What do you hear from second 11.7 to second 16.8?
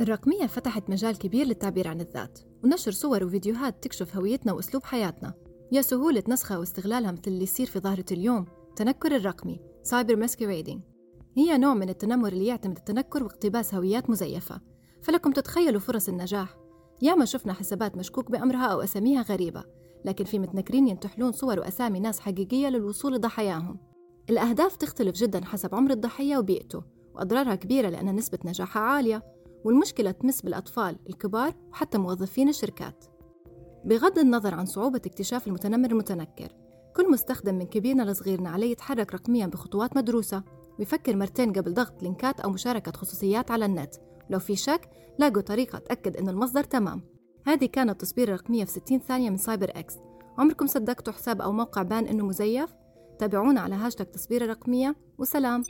من التنمر اللي يعتمد التنكر واقتباس هويات مزيفة. فلكم تتخيلوا فرص النجاح.